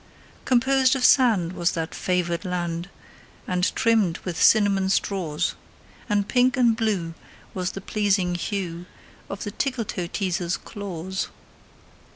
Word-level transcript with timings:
Composed 0.45 0.95
of 0.95 1.05
sand 1.05 1.53
was 1.53 1.73
that 1.73 1.93
favored 1.93 2.43
land, 2.43 2.89
And 3.47 3.71
trimmed 3.75 4.17
with 4.25 4.41
cinnamon 4.41 4.89
straws; 4.89 5.53
And 6.09 6.27
pink 6.27 6.57
and 6.57 6.75
blue 6.75 7.13
was 7.53 7.73
the 7.73 7.81
pleasing 7.81 8.33
hue 8.33 8.87
Of 9.29 9.43
the 9.43 9.51
Tickletoeteaser's 9.51 10.57
claws. 10.57 11.27